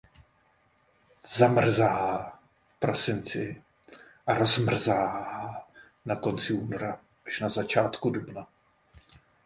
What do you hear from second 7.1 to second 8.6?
až na začátku dubna.